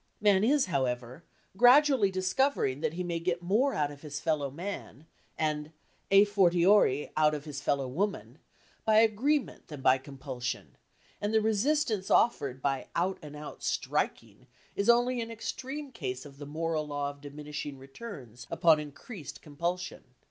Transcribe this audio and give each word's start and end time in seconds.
Man 0.19 0.43
is, 0.43 0.65
however, 0.65 1.23
gradually 1.55 2.09
discovering 2.09 2.81
that 2.81 2.93
he 2.93 3.03
may 3.03 3.19
get 3.19 3.43
more 3.43 3.75
out 3.75 3.91
of 3.91 4.01
his 4.01 4.19
fellow 4.19 4.49
man 4.49 5.05
(and 5.37 5.71
à 6.11 6.27
fortiori 6.27 7.11
out 7.15 7.35
of 7.35 7.45
his 7.45 7.61
fellow 7.61 7.87
woman) 7.87 8.39
by 8.83 8.95
agreement 8.95 9.67
than 9.67 9.81
by 9.81 9.99
compulsion, 9.99 10.75
and 11.21 11.35
the 11.35 11.39
resistance 11.39 12.09
offered 12.09 12.63
by 12.63 12.87
out 12.95 13.19
and 13.21 13.35
out 13.35 13.61
striking 13.61 14.47
is 14.75 14.89
only 14.89 15.21
an 15.21 15.29
extreme 15.29 15.91
case 15.91 16.25
of 16.25 16.39
the 16.39 16.47
moral 16.47 16.87
law 16.87 17.11
of 17.11 17.21
diminishing 17.21 17.77
returns 17.77 18.47
upon 18.49 18.79
increased 18.79 19.43
compulsion. 19.43 20.03